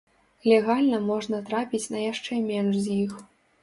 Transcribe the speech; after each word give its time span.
Легальна 0.51 1.01
можна 1.11 1.43
трапіць 1.51 1.85
на 1.97 2.05
яшчэ 2.11 2.43
менш 2.51 2.85
з 2.85 3.03
іх. 3.07 3.19